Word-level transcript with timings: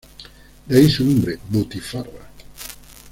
De 0.65 0.77
ahí 0.79 0.89
su 0.89 1.05
nombre: 1.05 1.37
"Butifarra! 1.47 2.27